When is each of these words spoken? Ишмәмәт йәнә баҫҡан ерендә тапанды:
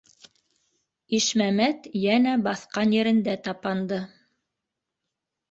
Ишмәмәт 1.17 1.85
йәнә 2.05 2.33
баҫҡан 2.49 2.97
ерендә 2.97 3.37
тапанды: 3.49 4.01